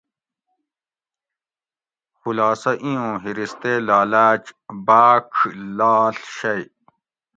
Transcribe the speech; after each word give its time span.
خلاصہ 2.19 2.71
اِیں 2.83 2.97
اُوں 3.01 3.15
حرص 3.23 3.51
تے 3.61 3.73
لالاۤچ 3.87 4.43
بآۤڄ 4.85 5.25
لاڷ 5.77 6.15
شئ 6.37 6.61